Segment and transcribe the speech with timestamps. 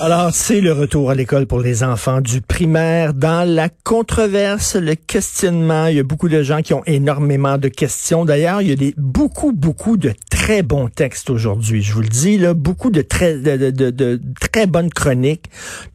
[0.00, 3.14] Alors, c'est le retour à l'école pour les enfants du primaire.
[3.14, 7.68] Dans la controverse, le questionnement, il y a beaucoup de gens qui ont énormément de
[7.68, 8.24] questions.
[8.24, 11.82] D'ailleurs, il y a des, beaucoup, beaucoup de très bons textes aujourd'hui.
[11.82, 15.46] Je vous le dis, là, beaucoup de très, de, de, de, très bonnes chroniques,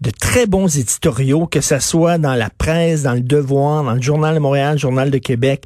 [0.02, 4.02] de très bons éditoriaux, que ce soit dans la presse, dans le Devoir, dans le
[4.02, 5.64] Journal de Montréal, le Journal de Québec.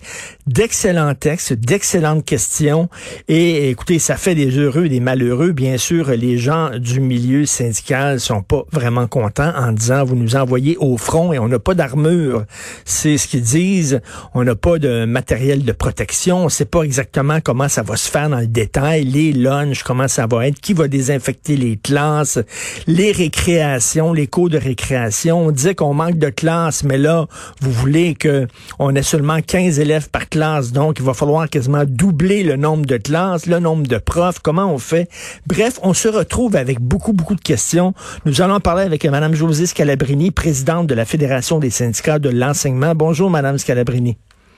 [0.47, 2.89] D'excellents textes, d'excellentes questions.
[3.27, 5.51] Et écoutez, ça fait des heureux et des malheureux.
[5.51, 7.82] Bien sûr, les gens du milieu syndical
[8.17, 11.73] sont pas vraiment contents en disant, vous nous envoyez au front et on n'a pas
[11.73, 12.45] d'armure.
[12.85, 14.01] C'est ce qu'ils disent.
[14.33, 16.45] On n'a pas de matériel de protection.
[16.45, 20.07] On sait pas exactement comment ça va se faire dans le détail les lunchs, comment
[20.07, 22.39] ça va être, qui va désinfecter les classes,
[22.87, 25.47] les récréations, les cours de récréation.
[25.47, 27.27] On disait qu'on manque de classes, mais là,
[27.61, 28.47] vous voulez que
[28.79, 32.85] on ait seulement 15 élèves par classe, donc il va falloir quasiment doubler le nombre
[32.85, 35.09] de classes, le nombre de profs, comment on fait?
[35.47, 37.72] Bref, on se retrouve avec beaucoup, beaucoup de questions.
[38.25, 42.93] Nous allons parler avec Mme Josée Scalabrini, présidente de la Fédération des syndicats de l'enseignement.
[42.95, 44.17] Bonjour, Mme Scalabrini.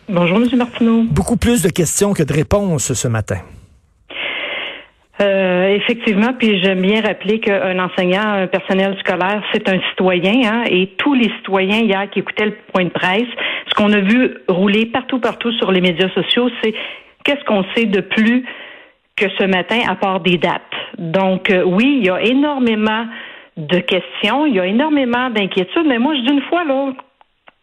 [0.10, 0.48] Bonjour, M.
[0.58, 1.04] Martineau.
[1.10, 3.38] Beaucoup plus de questions que de réponses ce matin.
[5.22, 10.64] Euh, effectivement, puis j'aime bien rappeler qu'un enseignant, un personnel scolaire, c'est un citoyen, hein,
[10.70, 13.30] et tous les citoyens hier qui écoutaient le point de presse,
[13.70, 16.74] ce qu'on a vu rouler partout, partout sur les médias sociaux, c'est
[17.24, 18.44] qu'est-ce qu'on sait de plus
[19.16, 20.62] que ce matin à part des dates.
[20.98, 23.06] Donc euh, oui, il y a énormément
[23.58, 26.92] de questions, il y a énormément d'inquiétudes, mais moi je dis une fois là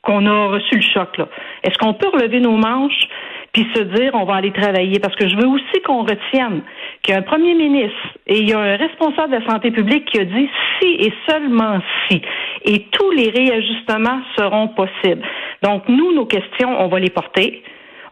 [0.03, 1.29] qu'on a reçu le choc là.
[1.63, 3.07] Est-ce qu'on peut relever nos manches
[3.53, 4.99] puis se dire on va aller travailler?
[4.99, 6.63] Parce que je veux aussi qu'on retienne
[7.03, 9.71] qu'il y a un premier ministre et il y a un responsable de la santé
[9.71, 10.49] publique qui a dit
[10.81, 12.23] si et seulement si
[12.65, 15.23] et tous les réajustements seront possibles.
[15.63, 17.63] Donc nous nos questions on va les porter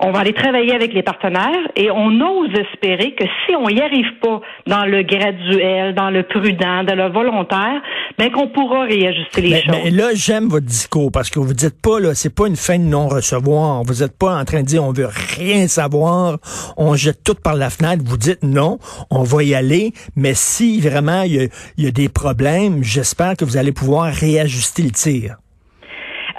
[0.01, 3.81] on va aller travailler avec les partenaires et on ose espérer que si on n'y
[3.81, 7.83] arrive pas dans le graduel, dans le prudent, dans le volontaire,
[8.19, 9.77] ben qu'on pourra réajuster les choses.
[9.85, 12.79] Mais là, j'aime votre discours parce que vous dites pas là, c'est pas une fin
[12.79, 13.83] de non-recevoir.
[13.85, 16.39] Vous n'êtes pas en train de dire on veut rien savoir,
[16.79, 18.03] on jette tout par la fenêtre.
[18.05, 18.79] Vous dites non,
[19.11, 23.59] on va y aller, mais si vraiment il y a des problèmes, j'espère que vous
[23.59, 25.37] allez pouvoir réajuster le tir.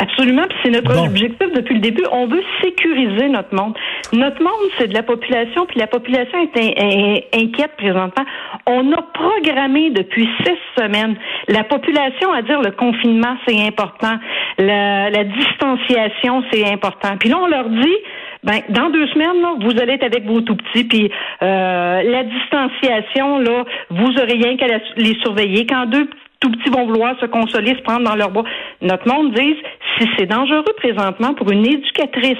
[0.01, 2.01] Absolument, puis c'est notre objectif depuis le début.
[2.11, 3.77] On veut sécuriser notre monde.
[4.13, 8.25] Notre monde, c'est de la population, puis la population est, inquiète présentement.
[8.65, 11.15] On a programmé depuis six semaines
[11.47, 14.17] la population à dire le confinement, c'est important,
[14.57, 17.17] la, distanciation, c'est important.
[17.19, 17.95] Puis là, on leur dit,
[18.43, 21.11] ben, dans deux semaines, là, vous allez être avec vos tout petits, puis
[21.43, 24.65] euh, la distanciation, là, vous aurez rien qu'à
[24.97, 25.67] les surveiller.
[25.67, 26.09] Quand deux
[26.41, 28.43] tout petits vont vouloir se consoler, se prendre dans leur bois.
[28.81, 29.55] Notre monde dit,
[30.01, 32.37] si c'est dangereux présentement pour une éducatrice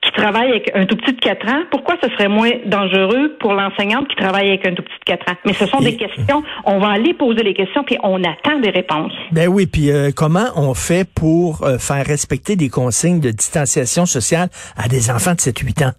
[0.00, 3.52] qui travaille avec un tout petit de 4 ans, pourquoi ce serait moins dangereux pour
[3.52, 5.36] l'enseignante qui travaille avec un tout petit de 4 ans?
[5.44, 8.70] Mais ce sont des questions, on va aller poser les questions, puis on attend des
[8.70, 9.12] réponses.
[9.30, 14.06] Ben oui, puis euh, comment on fait pour euh, faire respecter des consignes de distanciation
[14.06, 15.92] sociale à des enfants de 7-8 ans?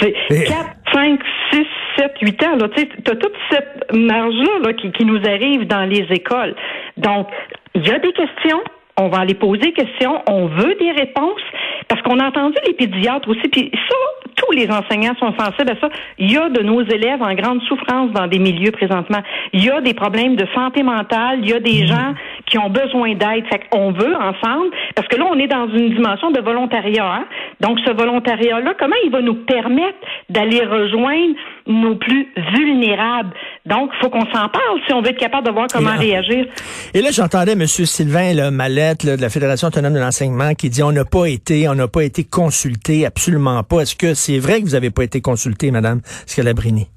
[0.00, 0.56] C'est 4,
[0.92, 1.20] 5,
[1.52, 1.60] 6,
[1.96, 2.58] 7, 8 ans.
[2.74, 6.56] Tu as toute cette marge-là qui, qui nous arrive dans les écoles.
[6.96, 7.28] Donc,
[7.74, 8.60] il y a des questions,
[8.98, 11.40] on va aller poser des questions, on veut des réponses,
[11.88, 13.96] parce qu'on a entendu les pédiatres aussi, puis ça,
[14.36, 15.88] tous les enseignants sont sensibles à ça.
[16.18, 19.20] Il y a de nos élèves en grande souffrance dans des milieux présentement.
[19.52, 21.86] Il y a des problèmes de santé mentale, il y a des mmh.
[21.86, 22.14] gens
[22.46, 23.46] qui ont besoin d'aide.
[23.48, 27.06] Fait qu'on veut ensemble, parce que là, on est dans une dimension de volontariat.
[27.06, 27.24] Hein.
[27.60, 29.98] Donc, ce volontariat-là, comment il va nous permettre
[30.28, 31.34] d'aller rejoindre
[31.66, 33.32] nos plus vulnérables?
[33.66, 36.46] Donc, il faut qu'on s'en parle si on veut être capable de voir comment réagir.
[36.94, 37.66] Et là, j'entendais M.
[37.66, 41.68] Sylvain là, Mallette de la Fédération autonome de l'enseignement qui dit on n'a pas été,
[41.68, 43.80] on n'a pas été consulté, absolument pas.
[43.80, 46.88] Est-ce que c'est vrai que vous n'avez pas été consulté, Madame Scalabrini?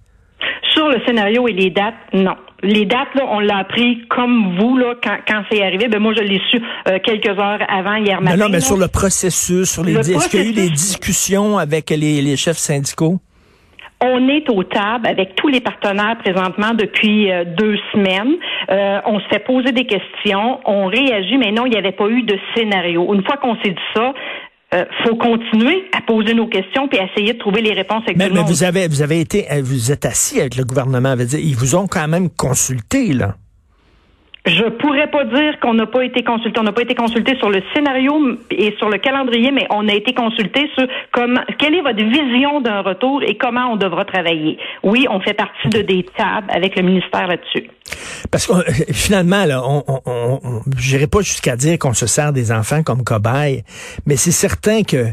[0.74, 2.36] Sur le scénario et les dates, non.
[2.62, 5.88] Les dates, là, on l'a appris comme vous, là, quand, c'est arrivé.
[5.88, 8.36] Ben, moi, je l'ai su euh, quelques heures avant, hier matin.
[8.36, 11.58] Non, non, mais sur le processus, sur les, est-ce qu'il y a eu des discussions
[11.58, 13.20] avec les, chefs syndicaux?
[14.02, 18.36] On est au table avec tous les partenaires présentement depuis euh, deux semaines.
[18.70, 22.08] Euh, on se fait poser des questions, on réagit, mais non, il n'y avait pas
[22.08, 23.14] eu de scénario.
[23.14, 24.14] Une fois qu'on s'est dit ça,
[24.74, 28.18] il euh, faut continuer à poser nos questions puis essayer de trouver les réponses avec
[28.18, 31.16] mais, tout le mais vous avez vous avez été vous êtes assis avec le gouvernement,
[31.18, 33.36] ils vous ont quand même consulté là.
[34.46, 36.60] Je pourrais pas dire qu'on n'a pas été consulté.
[36.60, 39.94] On n'a pas été consulté sur le scénario et sur le calendrier, mais on a
[39.94, 44.58] été consulté sur comment, quelle est votre vision d'un retour et comment on devra travailler.
[44.84, 47.70] Oui, on fait partie de des tables avec le ministère là-dessus.
[48.32, 52.32] Parce que euh, finalement, là, on, on, on j'irai pas jusqu'à dire qu'on se sert
[52.32, 53.64] des enfants comme cobayes,
[54.06, 55.08] mais c'est certain que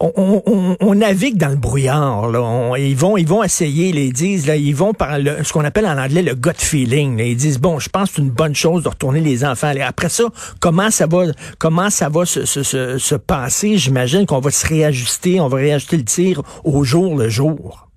[0.00, 2.28] on, on, navigue dans le brouillard.
[2.28, 2.74] Là.
[2.78, 5.86] ils vont, ils vont essayer, ils disent, là, ils vont par le, ce qu'on appelle
[5.86, 7.18] en anglais le gut feeling.
[7.18, 9.72] Ils disent bon, je pense que c'est une bonne chose de retourner les enfants.
[9.84, 10.24] Après ça,
[10.60, 11.24] comment ça va,
[11.58, 12.62] comment ça va se, se,
[12.98, 13.76] se, passer?
[13.76, 17.88] J'imagine qu'on va se réajuster, on va réajuster le tir au jour le jour.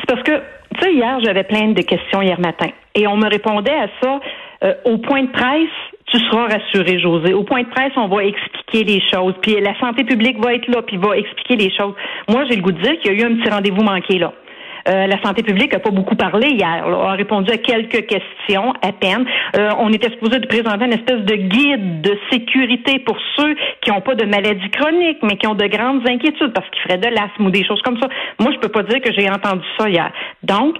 [0.00, 0.40] C'est parce que
[0.74, 4.20] tu sais, hier j'avais plein de questions hier matin et on me répondait à ça
[4.64, 5.68] euh, au point de presse
[6.10, 7.34] tu seras rassuré, José.
[7.34, 9.34] Au point de presse, on va expliquer les choses.
[9.42, 11.94] Puis la santé publique va être là, puis va expliquer les choses.
[12.28, 14.32] Moi, j'ai le goût de dire qu'il y a eu un petit rendez-vous manqué là.
[14.88, 18.92] Euh, la santé publique n'a pas beaucoup parlé hier, a répondu à quelques questions à
[18.92, 19.26] peine.
[19.56, 23.90] Euh, on était supposé de présenter une espèce de guide de sécurité pour ceux qui
[23.90, 27.14] n'ont pas de maladie chronique, mais qui ont de grandes inquiétudes parce qu'ils feraient de
[27.14, 28.08] l'asthme ou des choses comme ça.
[28.38, 30.10] Moi, je peux pas dire que j'ai entendu ça hier.
[30.42, 30.76] Donc,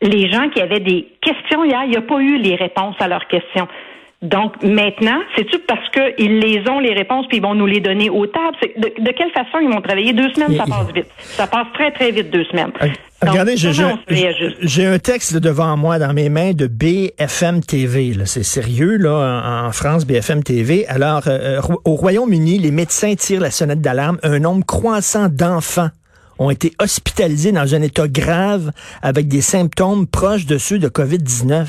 [0.00, 3.08] les gens qui avaient des questions hier, il n'y a pas eu les réponses à
[3.08, 3.68] leurs questions.
[4.22, 8.10] Donc maintenant, c'est-tu parce qu'ils les ont les réponses puis ils vont nous les donner
[8.10, 8.56] aux tables?
[8.76, 10.12] De, quelle façon ils vont travailler?
[10.12, 11.06] Deux semaines, ça passe vite.
[11.18, 12.70] Ça passe très, très vite, deux semaines.
[12.82, 12.88] Euh,
[13.26, 18.12] regardez, j'ai un texte devant moi dans mes mains de BFM TV.
[18.26, 20.86] C'est sérieux, là, en France, BFM TV.
[20.88, 24.18] Alors, euh, euh, au Royaume-Uni, les médecins tirent la sonnette d'alarme.
[24.22, 25.88] Un nombre croissant d'enfants
[26.38, 31.66] ont été hospitalisés dans un état grave avec des symptômes proches de ceux de COVID-19.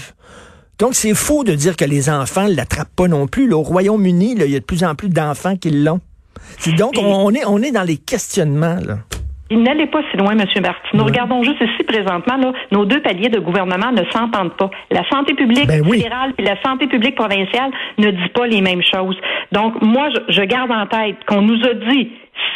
[0.81, 3.54] Donc, c'est faux de dire que les enfants ne l'attrapent pas non plus.
[3.54, 6.00] au Royaume-Uni, il y a de plus en plus d'enfants qui l'ont.
[6.75, 8.80] Donc, on, est, on est dans les questionnements.
[8.83, 8.98] Là.
[9.51, 10.39] Il n'allait pas si loin, M.
[10.39, 10.89] Martin.
[10.95, 14.72] Nous regardons juste ici présentement, là, nos deux paliers de gouvernement ne s'entendent pas.
[14.89, 17.69] La santé publique ben fédérale et la santé publique provinciale
[18.00, 19.18] ne disent pas les mêmes choses.
[19.51, 22.10] Donc, moi, je garde en tête qu'on nous a dit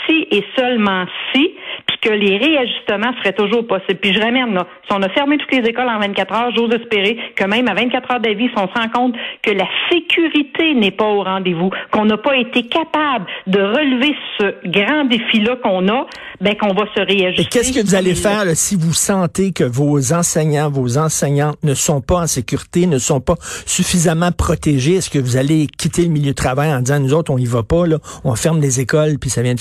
[0.06, 1.52] si et seulement si,
[1.88, 4.00] puis que les réajustements seraient toujours possibles.
[4.00, 6.74] Puis je ramène là, si on a fermé toutes les écoles en 24 heures, j'ose
[6.74, 10.74] espérer que même à 24 heures d'avis, si on se rend compte que la sécurité
[10.76, 15.88] n'est pas au rendez-vous, qu'on n'a pas été capable de relever ce grand défi-là qu'on
[15.88, 16.06] a,
[16.42, 17.50] ben qu'on va se réajuster.
[17.50, 22.02] Qu'est-ce que vous allez faire si vous sentez que vos enseignants, vos enseignantes ne sont
[22.02, 23.36] pas en sécurité, ne sont pas
[23.66, 24.96] suffisamment protégés?
[24.96, 27.46] Est-ce que vous allez quitter le milieu de travail en disant, nous autres, on y
[27.46, 29.60] va pas, là, on ferme les écoles, puis ça vient de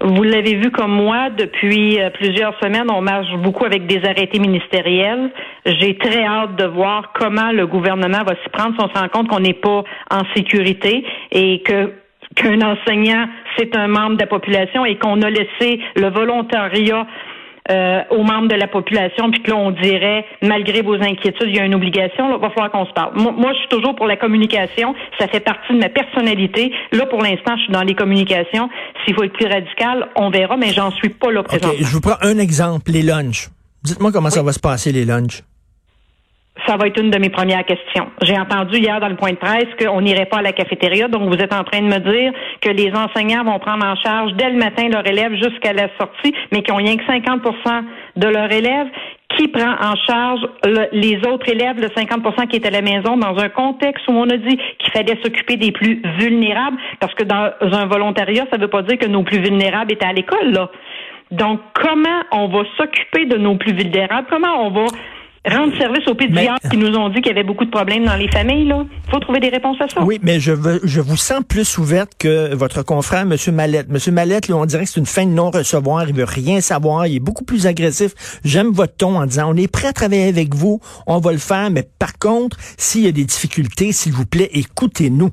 [0.00, 4.38] Vous l'avez vu comme moi, depuis euh, plusieurs semaines, on marche beaucoup avec des arrêtés
[4.38, 5.30] ministériels.
[5.64, 9.08] J'ai très hâte de voir comment le gouvernement va s'y prendre si on se rend
[9.08, 11.92] compte qu'on n'est pas en sécurité et que
[12.34, 17.06] qu'un enseignant, c'est un membre de la population et qu'on a laissé le volontariat
[17.70, 21.56] euh, aux membres de la population, puis que là, on dirait, malgré vos inquiétudes, il
[21.56, 23.12] y a une obligation, là, il va falloir qu'on se parle.
[23.16, 26.72] Moi, je suis toujours pour la communication, ça fait partie de ma personnalité.
[26.92, 28.68] Là, pour l'instant, je suis dans les communications.
[29.04, 31.72] S'il faut être plus radical, on verra, mais j'en suis pas là présentement.
[31.78, 33.48] je vous prends un exemple, les lunchs.
[33.82, 35.42] Dites-moi comment ça va se passer, les lunchs
[36.66, 38.06] ça va être une de mes premières questions.
[38.22, 41.28] J'ai entendu hier dans le point de presse qu'on n'irait pas à la cafétéria, donc
[41.28, 44.50] vous êtes en train de me dire que les enseignants vont prendre en charge dès
[44.50, 47.84] le matin leurs élèves jusqu'à la sortie, mais qu'ils ont rien que 50%
[48.16, 48.88] de leurs élèves.
[49.36, 50.40] Qui prend en charge
[50.92, 54.30] les autres élèves, le 50% qui est à la maison, dans un contexte où on
[54.30, 58.62] a dit qu'il fallait s'occuper des plus vulnérables, parce que dans un volontariat, ça ne
[58.62, 60.70] veut pas dire que nos plus vulnérables étaient à l'école, là.
[61.32, 64.28] Donc, comment on va s'occuper de nos plus vulnérables?
[64.30, 64.84] Comment on va
[65.46, 68.16] rendre service aux pédiatres qui nous ont dit qu'il y avait beaucoup de problèmes dans
[68.16, 68.72] les familles.
[68.72, 70.02] Il faut trouver des réponses à ça.
[70.02, 73.36] Oui, mais je, veux, je vous sens plus ouverte que votre confrère, M.
[73.52, 73.86] Mallette.
[73.90, 74.14] M.
[74.14, 76.08] Mallette, on dirait que c'est une fin de non-recevoir.
[76.08, 77.06] Il veut rien savoir.
[77.06, 78.12] Il est beaucoup plus agressif.
[78.44, 80.80] J'aime votre ton en disant, on est prêt à travailler avec vous.
[81.06, 81.70] On va le faire.
[81.70, 85.30] Mais par contre, s'il y a des difficultés, s'il vous plaît, écoutez-nous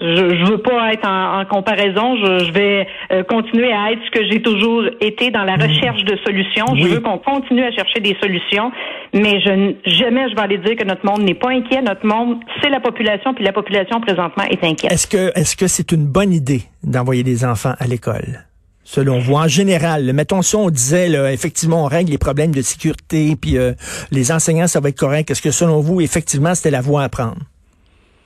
[0.00, 2.16] je, je veux pas être en, comparaison.
[2.16, 5.62] Je, vais euh, continuer à être ce que j'ai toujours été dans la hmm.
[5.62, 6.66] recherche de solutions.
[6.74, 8.70] Je veux qu'on continue à chercher des solutions,
[9.14, 11.82] mais je jamais je vais aller dire que notre monde n'est pas inquiet.
[11.82, 14.92] Notre monde, c'est la population, puis la population présentement est inquiète.
[14.92, 18.46] Est-ce que est-ce que c'est une bonne idée d'envoyer des enfants à l'école?
[18.88, 20.12] selon vous, en général?
[20.12, 23.72] Mettons si on disait, là, effectivement, on règle les problèmes de sécurité, puis euh,
[24.12, 25.28] les enseignants, ça va être correct.
[25.28, 27.38] Est-ce que selon vous, effectivement, c'était la voie à prendre?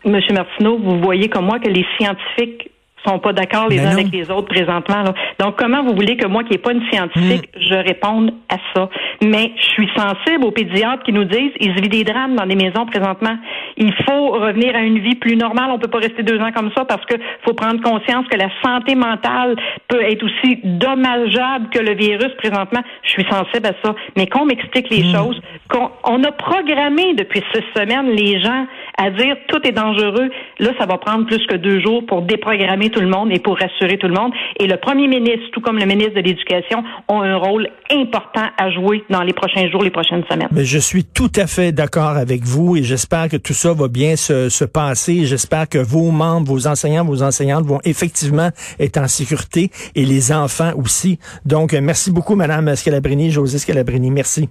[0.05, 2.71] Monsieur Martineau, vous voyez comme moi que les scientifiques
[3.07, 5.05] sont pas d'accord les uns avec les autres présentement.
[5.39, 7.61] Donc, comment vous voulez que moi, qui n'ai pas une scientifique, mm.
[7.61, 8.89] je réponde à ça?
[9.23, 12.57] Mais je suis sensible aux pédiatres qui nous disent ils vivent des drames dans des
[12.57, 13.37] maisons présentement.
[13.77, 15.71] Il faut revenir à une vie plus normale.
[15.71, 17.15] On peut pas rester deux ans comme ça parce que
[17.45, 19.57] faut prendre conscience que la santé mentale
[19.89, 22.83] peut être aussi dommageable que le virus présentement.
[23.03, 23.95] Je suis sensible à ça.
[24.17, 25.15] Mais qu'on m'explique les mm.
[25.15, 28.67] choses, qu'on on a programmé depuis six semaines les gens
[29.01, 30.31] à dire tout est dangereux.
[30.59, 33.59] Là, ça va prendre plus que deux jours pour déprogrammer tout le monde et pour
[33.59, 34.33] rassurer tout le monde.
[34.59, 38.71] Et le premier ministre, tout comme le ministre de l'Éducation, ont un rôle important à
[38.71, 40.49] jouer dans les prochains jours, les prochaines semaines.
[40.53, 43.89] Mais je suis tout à fait d'accord avec vous et j'espère que tout ça va
[43.89, 45.25] bien se, se passer.
[45.25, 50.31] J'espère que vos membres, vos enseignants, vos enseignantes vont effectivement être en sécurité et les
[50.31, 51.19] enfants aussi.
[51.47, 54.11] Donc, merci beaucoup, Madame Scalabrini, José Scalabrini.
[54.11, 54.51] Merci.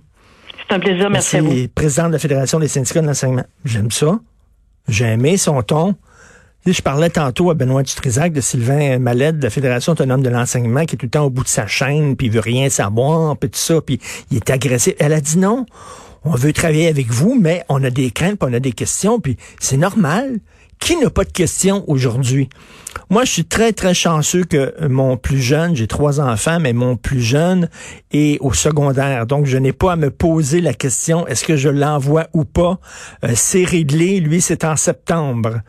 [0.68, 1.10] C'est un plaisir.
[1.10, 1.68] Merci, à vous.
[1.74, 3.46] président de la Fédération des syndicats de l'enseignement.
[3.64, 4.20] J'aime ça.
[4.90, 5.96] J'ai son ton.
[6.66, 10.86] Je parlais tantôt à Benoît Dutrisac de Sylvain Malette de la Fédération autonome de l'enseignement
[10.86, 13.38] qui est tout le temps au bout de sa chaîne, puis il veut rien savoir,
[13.38, 14.00] puis tout ça, puis
[14.32, 14.96] il est agressif.
[15.00, 15.66] Elle a dit non,
[16.26, 19.20] on veut travailler avec vous, mais on a des craintes, puis on a des questions,
[19.20, 20.40] puis c'est normal.
[20.80, 22.50] Qui n'a pas de questions aujourd'hui?
[23.10, 26.96] Moi, je suis très, très chanceux que mon plus jeune, j'ai trois enfants, mais mon
[26.96, 27.70] plus jeune
[28.12, 29.26] est au secondaire.
[29.26, 32.80] Donc, je n'ai pas à me poser la question, est-ce que je l'envoie ou pas?
[33.24, 34.20] Euh, c'est réglé.
[34.20, 35.62] Lui, c'est en septembre.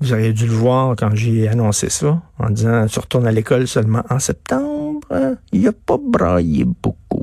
[0.00, 3.68] Vous auriez dû le voir quand j'ai annoncé ça, en disant tu retournes à l'école
[3.68, 5.00] seulement en septembre.
[5.52, 7.19] Il a pas braillé beaucoup.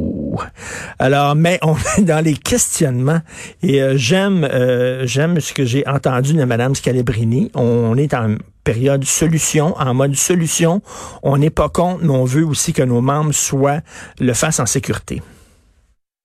[0.99, 3.21] Alors, mais on est dans les questionnements
[3.61, 7.51] et euh, j'aime euh, j'aime ce que j'ai entendu de Madame Scalabrini.
[7.55, 10.81] On est en période solution, en mode solution.
[11.23, 13.81] On n'est pas contre, mais on veut aussi que nos membres soient
[14.19, 15.21] le fassent en sécurité.